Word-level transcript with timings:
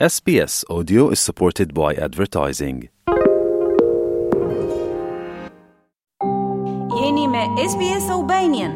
SPS 0.00 0.64
Audio 0.68 1.08
is 1.12 1.20
supported 1.20 1.72
by 1.72 1.94
advertising. 1.94 2.88
Jeni 6.90 7.28
me 7.28 7.44
SPS 7.62 8.10
Albanian. 8.10 8.74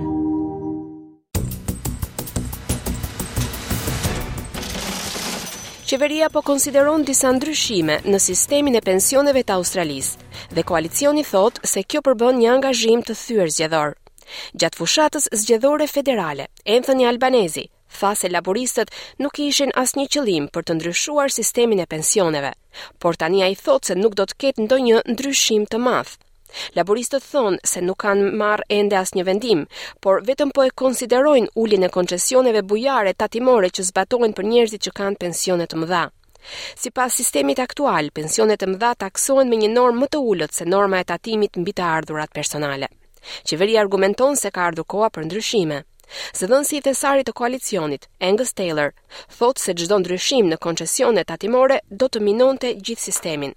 Qeveria 5.87 6.31
po 6.31 6.43
konsideron 6.47 7.03
disa 7.05 7.33
ndryshime 7.35 7.99
në 8.07 8.19
sistemin 8.23 8.77
e 8.77 8.81
pensioneve 8.91 9.43
të 9.43 9.57
Australisë 9.59 10.53
dhe 10.55 10.63
koalicioni 10.71 11.25
thot 11.33 11.59
se 11.67 11.83
kjo 11.83 11.99
përbën 12.11 12.39
një 12.45 12.55
angazhim 12.61 13.03
të 13.03 13.19
thyrë 13.25 13.49
zgjedhor. 13.57 13.97
Gjatë 14.55 14.79
fushatës 14.85 15.27
zgjedhore 15.43 15.91
federale, 15.99 16.47
Anthony 16.79 17.09
Albanese, 17.11 17.67
tha 17.91 18.11
se 18.19 18.29
laboristët 18.29 18.91
nuk 19.23 19.39
ishin 19.45 19.73
asnjë 19.83 20.07
qëllim 20.15 20.47
për 20.57 20.65
të 20.69 20.75
ndryshuar 20.79 21.33
sistemin 21.35 21.81
e 21.85 21.91
pensioneve, 21.95 22.53
por 23.01 23.17
tani 23.23 23.43
ai 23.47 23.57
thotë 23.65 23.89
se 23.89 23.95
nuk 24.01 24.17
do 24.21 24.27
të 24.29 24.39
ketë 24.45 24.67
ndonjë 24.67 25.03
ndryshim 25.13 25.65
të 25.67 25.81
madh. 25.89 26.17
Laboristët 26.77 27.25
thonë 27.33 27.61
se 27.71 27.83
nuk 27.85 27.99
kanë 28.05 28.29
marrë 28.41 28.65
ende 28.79 28.97
asnjë 28.99 29.25
vendim, 29.29 29.65
por 30.01 30.23
vetëm 30.29 30.53
po 30.57 30.65
e 30.65 30.71
konsiderojnë 30.83 31.53
uljen 31.63 31.85
e 31.85 31.91
koncesioneve 31.97 32.63
bujare 32.65 33.13
tatimore 33.15 33.69
që 33.71 33.85
zbatohen 33.91 34.33
për 34.37 34.49
njerëzit 34.53 34.87
që 34.87 34.95
kanë 35.01 35.21
pensione 35.25 35.67
të 35.69 35.83
mëdha. 35.83 36.07
Si 36.79 36.89
pas 36.95 37.13
sistemit 37.13 37.59
aktual, 37.61 38.09
pensionet 38.17 38.63
e 38.65 38.69
mëdha 38.71 38.95
taksohen 39.05 39.51
me 39.51 39.59
një 39.61 39.69
normë 39.75 40.01
më 40.05 40.09
të 40.15 40.23
ullët 40.33 40.55
se 40.57 40.65
norma 40.65 41.03
e 41.03 41.05
tatimit 41.13 41.59
mbi 41.61 41.75
të 41.77 41.85
ardhurat 41.93 42.33
personale. 42.33 42.89
Qeveria 43.45 43.83
argumenton 43.85 44.37
se 44.39 44.51
ka 44.55 44.69
ardhur 44.71 44.87
koha 44.89 45.11
për 45.13 45.27
ndryshime. 45.29 45.83
Së 46.39 46.47
dhënë 46.51 46.69
si 46.69 46.79
i 46.79 46.83
thesari 46.85 47.25
të 47.27 47.33
koalicionit, 47.39 48.07
Angus 48.29 48.53
Taylor, 48.59 48.93
thotë 49.39 49.65
se 49.65 49.75
gjdo 49.81 49.99
ndryshim 50.03 50.49
në 50.53 50.59
koncesionet 50.65 51.33
atimore 51.35 51.81
do 52.01 52.09
të 52.09 52.23
minonte 52.25 52.71
gjithë 52.89 53.05
sistemin. 53.09 53.53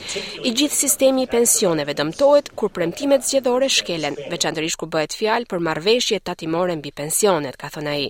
I 0.00 0.50
gjithë 0.56 0.74
sistemi 0.76 1.24
i 1.24 1.30
pensioneve 1.34 1.94
dëmtohet 1.98 2.52
kur 2.56 2.70
premtimet 2.72 3.26
zgjedhore 3.26 3.68
shkelen, 3.78 4.18
veçanërisht 4.30 4.80
kur 4.80 4.90
bëhet 4.94 5.16
fjalë 5.18 5.50
për 5.50 5.64
marrëveshje 5.68 6.20
tatimore 6.30 6.76
mbi 6.80 6.94
pensionet, 7.02 7.56
ka 7.60 7.72
thënë 7.76 7.96
ai. 7.96 8.06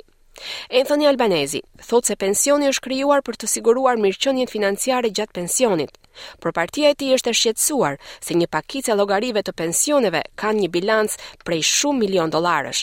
Anthony 0.80 1.04
Albanese 1.10 1.60
thotë 1.88 2.10
se 2.12 2.16
pensioni 2.22 2.70
është 2.72 2.84
krijuar 2.88 3.22
për 3.26 3.36
të 3.42 3.48
siguruar 3.54 3.98
mirëqenien 4.00 4.48
financiare 4.48 5.10
gjatë 5.16 5.36
pensionit, 5.42 5.90
Por 6.38 6.52
partia 6.54 6.90
e 6.90 6.96
tij 6.98 7.12
është 7.18 7.30
e 7.30 7.36
shqetësuar 7.40 7.96
se 8.22 8.36
një 8.38 8.48
pakicë 8.54 8.92
e 8.92 8.96
llogarive 8.98 9.42
të 9.44 9.52
pensioneve 9.62 10.22
kanë 10.40 10.64
një 10.64 10.70
bilanc 10.74 11.14
prej 11.46 11.62
shumë 11.72 12.02
milion 12.04 12.32
dollarësh. 12.32 12.82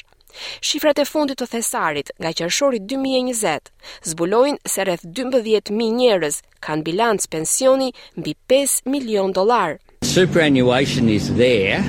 Shifrat 0.61 0.99
e 1.01 1.05
fundit 1.07 1.39
të 1.39 1.47
thesarit 1.55 2.11
nga 2.21 2.31
qershori 2.37 2.81
2020 2.91 3.71
zbulojnë 4.11 4.61
se 4.73 4.83
rreth 4.85 5.05
12.000 5.19 5.89
njerëz 5.99 6.41
kanë 6.67 6.85
bilanc 6.89 7.25
pensioni 7.33 7.91
mbi 8.19 8.35
5 8.51 8.83
milion 8.85 9.31
dollar. 9.33 9.77
Superannuation 10.03 11.09
is 11.09 11.31
there 11.41 11.81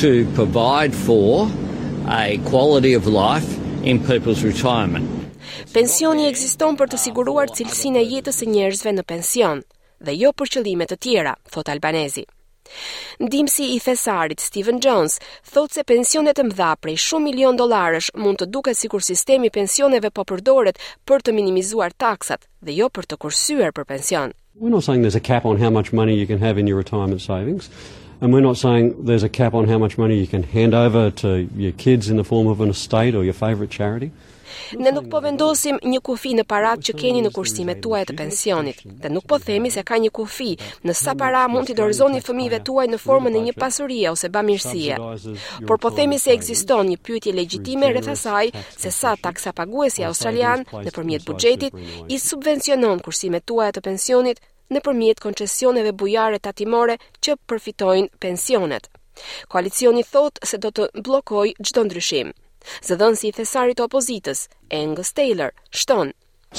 to 0.00 0.26
provide 0.34 0.94
for 1.06 1.46
a 2.08 2.38
quality 2.50 2.94
of 2.98 3.06
life 3.06 3.48
in 3.84 4.02
people's 4.10 4.42
retirement. 4.42 5.06
Pensioni 5.72 6.26
ekziston 6.28 6.76
për 6.80 6.90
të 6.92 7.00
siguruar 7.06 7.52
cilësinë 7.56 8.00
e 8.02 8.08
jetës 8.16 8.42
së 8.42 8.48
njerëzve 8.52 8.94
në 8.96 9.04
pension 9.10 9.60
dhe 10.04 10.14
jo 10.16 10.32
për 10.32 10.50
qëllime 10.54 10.86
të 10.88 10.96
tjera, 10.98 11.34
thot 11.52 11.68
Albanezi. 11.72 12.24
Ndimësi 13.18 13.64
i 13.74 13.78
thesarit 13.80 14.40
Stephen 14.44 14.78
Jones 14.84 15.14
thot 15.50 15.72
se 15.72 15.84
pensionet 15.88 16.38
e 16.38 16.44
mdha 16.44 16.72
prej 16.82 16.98
shumë 17.06 17.24
milion 17.30 17.56
dolarësh 17.56 18.10
mund 18.22 18.38
të 18.42 18.46
duke 18.52 18.74
si 18.76 18.88
kur 18.92 19.00
sistemi 19.04 19.48
pensioneve 19.50 20.10
po 20.12 20.24
përdoret 20.28 20.76
për 21.08 21.22
të 21.24 21.32
minimizuar 21.38 21.94
taksat 22.04 22.44
dhe 22.60 22.76
jo 22.80 22.88
për 22.92 23.08
të 23.08 23.16
kursyer 23.24 23.72
për 23.72 23.84
pension. 23.94 24.30
We're 24.60 24.74
not 24.74 24.84
saying 24.84 25.00
there's 25.02 25.22
a 25.22 25.26
cap 25.32 25.44
on 25.46 25.56
how 25.58 25.70
much 25.70 25.92
money 25.94 26.14
you 26.18 26.26
can 26.26 26.38
have 26.44 26.58
in 26.58 26.66
your 26.66 26.76
retirement 26.76 27.22
savings 27.24 27.70
and 28.20 28.34
we're 28.34 28.44
not 28.50 28.56
saying 28.58 28.92
there's 29.06 29.22
a 29.24 29.32
cap 29.40 29.54
on 29.54 29.66
how 29.68 29.78
much 29.78 29.96
money 29.96 30.18
you 30.20 30.26
can 30.26 30.42
hand 30.42 30.74
over 30.74 31.10
to 31.22 31.48
your 31.56 31.72
kids 31.72 32.10
in 32.10 32.16
the 32.18 32.24
form 32.24 32.48
of 32.48 32.60
an 32.60 32.68
estate 32.68 33.14
or 33.14 33.24
your 33.24 33.38
favorite 33.46 33.70
charity. 33.70 34.10
Ne 34.78 34.92
nuk 34.94 35.08
po 35.12 35.20
vendosim 35.24 35.78
një 35.92 36.00
kufi 36.08 36.32
në 36.38 36.44
parat 36.52 36.82
që 36.88 36.94
keni 37.02 37.22
në 37.24 37.32
kursimet 37.36 37.80
tuaj 37.84 38.02
të 38.10 38.16
pensionit, 38.20 38.80
dhe 39.04 39.10
nuk 39.12 39.26
po 39.32 39.38
themi 39.48 39.72
se 39.74 39.84
ka 39.90 39.98
një 40.04 40.10
kufi 40.18 40.50
në 40.88 40.96
sa 41.02 41.14
para 41.22 41.44
mund 41.52 41.68
t'i 41.70 41.76
dorëzoni 41.80 42.22
fëmive 42.28 42.60
tuaj 42.68 42.86
në 42.92 43.00
formën 43.04 43.38
e 43.40 43.44
një 43.48 43.54
pasurie 43.62 44.10
ose 44.12 44.30
bamirësie. 44.38 44.98
Por 45.68 45.80
po 45.84 45.92
themi 45.98 46.20
se 46.24 46.34
ekziston 46.36 46.92
një 46.92 47.00
pyetje 47.08 47.34
legjitime 47.40 47.92
rreth 47.94 48.12
se 48.78 48.90
sa 49.00 49.14
taksa 49.22 49.52
paguesi 49.52 50.04
australian 50.04 50.64
nëpërmjet 50.72 51.24
buxhetit 51.28 51.78
i 52.08 52.18
subvencionon 52.18 53.02
kursimet 53.04 53.46
tuaja 53.48 53.74
të 53.78 53.84
pensionit 53.88 54.40
nëpërmjet 54.74 55.20
koncesioneve 55.24 55.92
bujare 55.92 56.38
tatimore 56.44 56.98
që 57.24 57.36
përfitojnë 57.48 58.10
pensionet. 58.20 58.88
Koalicioni 59.50 60.04
thotë 60.12 60.44
se 60.48 60.60
do 60.64 60.70
të 60.70 60.90
bllokojë 61.06 61.56
çdo 61.70 61.84
ndryshim. 61.88 62.34
Zëdhënësi 62.88 63.28
i 63.30 63.36
thesarit 63.38 63.78
të 63.78 63.84
opozitës, 63.86 64.42
Angus 64.80 65.12
Taylor, 65.20 65.52
shtonë. 65.82 66.12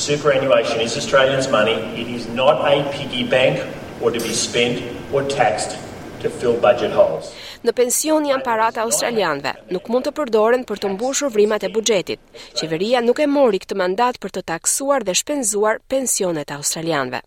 Superannuation 0.08 0.82
is 0.86 0.96
Australian's 1.02 1.50
money. 1.56 1.76
It 2.04 2.08
is 2.20 2.28
not 2.40 2.66
a 2.66 2.76
piggy 2.96 3.24
bank 3.36 3.60
or 4.02 4.12
to 4.12 4.20
be 4.28 4.34
spent 4.42 4.84
or 5.14 5.24
taxed 5.34 5.78
to 6.24 6.30
fill 6.40 6.58
budget 6.68 6.94
holes. 7.00 7.32
Në 7.66 7.74
pension 7.82 8.26
janë 8.30 8.46
parata 8.46 8.86
australianëve, 8.88 9.54
nuk 9.76 9.90
mund 9.92 10.08
të 10.08 10.14
përdoren 10.20 10.64
për 10.70 10.84
të 10.84 10.94
mbushur 10.94 11.34
vrimat 11.36 11.66
e 11.68 11.72
buxhetit. 11.80 12.22
Qeveria 12.62 13.02
nuk 13.08 13.20
e 13.20 13.28
mori 13.38 13.64
këtë 13.66 13.80
mandat 13.84 14.22
për 14.24 14.38
të 14.38 14.46
taksuar 14.54 15.08
dhe 15.10 15.18
shpenzuar 15.24 15.82
pensionet 15.96 16.52
e 16.54 16.58
australianëve. 16.60 17.22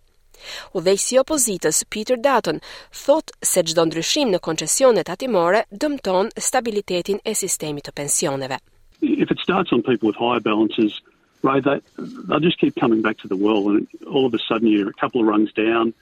U 0.72 0.80
dhe 0.84 0.94
i 0.96 1.00
si 1.04 1.18
opozitës, 1.22 1.82
Peter 1.92 2.18
Dutton 2.26 2.60
thot 3.04 3.32
se 3.52 3.62
gjdo 3.68 3.84
ndryshim 3.88 4.32
në 4.34 4.40
koncesionet 4.46 5.10
atimore 5.14 5.64
dëmton 5.84 6.32
stabilitetin 6.48 7.20
e 7.24 7.34
sistemi 7.42 7.84
të 7.84 7.94
pensioneve. 8.00 8.58
If 9.00 9.30
it 9.34 9.40
starts 9.42 9.72
on 9.72 9.82
people 9.82 10.08
with 10.10 10.16
higher 10.18 10.40
balances, 10.40 11.00
they'll 11.42 12.46
just 12.48 12.58
keep 12.58 12.76
coming 12.80 13.02
back 13.02 13.18
to 13.24 13.28
the 13.28 13.36
and 13.38 13.86
all 14.08 14.26
of 14.26 14.34
a 14.34 14.38
sudden 14.48 14.68
you're 14.68 14.90
a 14.90 14.98
couple 15.02 15.20
of 15.28 15.54
down 15.54 15.92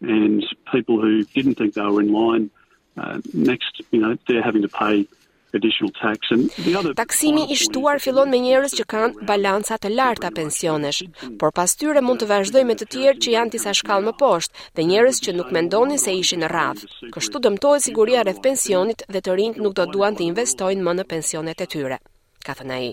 and 0.00 0.44
people 0.70 1.00
who 1.00 1.24
didn't 1.34 1.56
think 1.56 1.74
they 1.74 1.82
were 1.82 2.00
in 2.00 2.12
line, 2.12 2.50
uh, 2.96 3.18
next, 3.32 3.80
you 3.90 4.00
know, 4.00 4.16
they're 4.28 4.42
having 4.42 4.62
to 4.62 4.68
pay 4.68 5.06
Taksimi 6.94 7.44
i 7.52 7.56
shtuar 7.56 7.98
fillon 8.02 8.30
me 8.32 8.38
njerëz 8.42 8.74
që 8.78 8.86
kanë 8.92 9.26
balanca 9.28 9.76
të 9.78 9.92
larta 9.94 10.30
pensionesh, 10.34 11.00
por 11.38 11.54
pas 11.58 11.76
tyre 11.78 12.02
mund 12.02 12.22
të 12.24 12.28
vazhdojë 12.32 12.66
me 12.70 12.74
të 12.80 12.88
tjerë 12.94 13.22
që 13.22 13.34
janë 13.36 13.54
disa 13.54 13.74
shkallë 13.78 14.06
më 14.08 14.14
poshtë 14.24 14.66
dhe 14.74 14.88
njerëz 14.90 15.22
që 15.26 15.36
nuk 15.38 15.54
mendonin 15.54 16.02
se 16.06 16.16
ishin 16.24 16.42
në 16.42 16.50
radh. 16.56 16.84
Kështu 17.14 17.44
dëmtohet 17.46 17.86
siguria 17.86 18.26
rreth 18.26 18.42
pensionit 18.48 19.06
dhe 19.06 19.22
të 19.22 19.38
rinjt 19.38 19.62
nuk 19.62 19.78
do 19.78 19.86
duan 19.94 20.18
të 20.18 20.26
investojnë 20.32 20.86
më 20.88 20.98
në 21.00 21.08
pensionet 21.16 21.66
e 21.68 21.72
tyre, 21.76 22.00
ka 22.44 22.58
thënë 22.60 22.78
ai. 22.80 22.92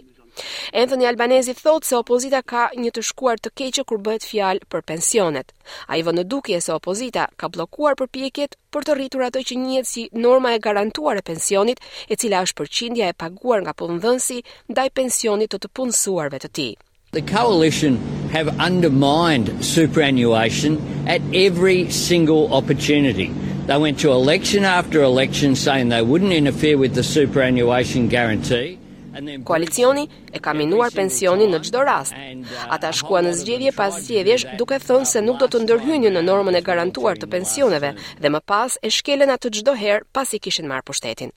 Anthony 0.73 1.05
Albanese 1.07 1.53
thotë 1.57 1.87
se 1.89 1.97
opozita 1.97 2.39
ka 2.51 2.67
një 2.81 2.91
të 2.95 3.03
shkuar 3.09 3.39
të 3.41 3.51
keqë 3.59 3.83
kur 3.89 3.99
bëhet 4.05 4.25
fjalë 4.27 4.67
për 4.71 4.83
pensionet. 4.91 5.51
Ai 5.91 6.01
vënë 6.07 6.25
dukje 6.31 6.61
se 6.65 6.73
opozita 6.75 7.25
ka 7.39 7.49
bllokuar 7.51 7.97
përpjekjet 7.99 8.55
për 8.71 8.87
të 8.87 8.95
rritur 8.99 9.25
ato 9.27 9.43
që 9.49 9.59
njihet 9.65 9.89
si 9.91 10.05
norma 10.27 10.53
e 10.57 10.61
garantuar 10.67 11.19
e 11.19 11.25
pensionit, 11.31 11.79
e 12.11 12.15
cila 12.15 12.43
është 12.47 12.59
përqindja 12.61 13.09
e 13.11 13.17
paguar 13.23 13.61
nga 13.65 13.75
punëdhënësi 13.75 14.39
ndaj 14.71 14.89
pensionit 15.01 15.51
të 15.51 15.59
të 15.65 15.73
punësuarve 15.77 16.39
të 16.39 16.51
tij. 16.57 16.71
The 17.11 17.21
coalition 17.27 17.97
have 18.31 18.47
undermined 18.63 19.49
superannuation 19.67 20.77
at 21.07 21.19
every 21.33 21.91
single 21.91 22.47
opportunity. 22.55 23.27
They 23.67 23.77
went 23.77 23.99
to 23.99 24.13
election 24.13 24.63
after 24.63 25.03
election 25.03 25.55
saying 25.57 25.89
they 25.89 26.01
wouldn't 26.01 26.31
interfere 26.31 26.77
with 26.77 26.95
the 26.95 27.03
superannuation 27.03 28.07
guarantee. 28.07 28.80
Koalicioni 29.43 30.07
e 30.33 30.39
ka 30.39 30.53
minuar 30.55 30.93
pensionin 30.95 31.49
në 31.51 31.59
gjdo 31.65 31.81
rast. 31.83 32.13
Ata 32.71 32.91
shkua 32.95 33.19
në 33.25 33.33
zgjedhje 33.41 33.73
pas 33.75 33.97
zgjedhjesh 34.05 34.45
duke 34.59 34.77
thënë 34.79 35.09
se 35.11 35.21
nuk 35.25 35.37
do 35.41 35.49
të 35.51 35.61
ndërhynjë 35.65 36.11
në 36.15 36.21
normën 36.23 36.55
e 36.55 36.61
garantuar 36.69 37.19
të 37.19 37.27
pensioneve 37.35 37.91
dhe 38.23 38.31
më 38.31 38.41
pas 38.53 38.77
e 38.79 38.89
shkelen 38.95 39.33
atë 39.35 39.51
gjdo 39.59 39.75
herë 39.81 40.07
pas 40.13 40.31
i 40.33 40.39
kishen 40.39 40.71
pushtetin. 40.85 41.33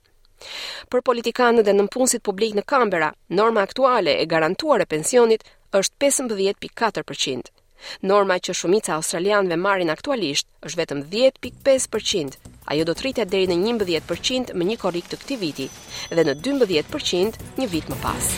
Për 0.90 1.02
politikanë 1.02 1.64
dhe 1.66 1.72
nëmpunësit 1.75 2.22
publik 2.22 2.54
në 2.54 2.62
kambera, 2.64 3.10
norma 3.28 3.62
aktuale 3.66 4.19
e 4.22 4.26
garantuar 4.26 4.81
e 4.82 4.87
pensionit 4.94 5.43
është 5.72 5.94
15.4%. 5.99 7.54
Norma 8.02 8.38
që 8.38 8.54
shumica 8.54 8.94
australianëve 8.94 9.56
marrin 9.58 9.90
aktualisht 9.90 10.46
është 10.62 10.81
vetëm 10.82 11.02
10.5% 11.10 12.53
ajo 12.70 12.84
do 12.88 12.94
të 12.96 13.05
rritet 13.06 13.32
deri 13.32 13.46
në 13.50 13.75
11% 13.76 14.55
me 14.56 14.64
një 14.70 14.78
korrik 14.81 15.08
të 15.11 15.19
këtij 15.22 15.40
viti 15.43 15.66
dhe 16.12 16.25
në 16.25 16.37
12% 16.44 17.38
një 17.61 17.69
vit 17.75 17.90
më 17.93 18.00
pas. 18.02 18.31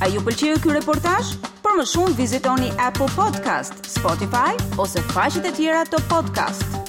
A 0.00 0.08
ju 0.08 0.22
pëlqeu 0.24 0.56
ky 0.64 0.72
reportazh? 0.78 1.34
Për 1.60 1.76
më 1.76 1.84
shumë 1.92 2.16
vizitoni 2.18 2.70
App 2.80 3.02
Podcast, 3.18 3.84
Spotify 3.92 4.56
ose 4.80 5.04
faqet 5.12 5.46
e 5.52 5.56
tjera 5.60 5.84
të 5.92 6.00
podcast-it. 6.10 6.79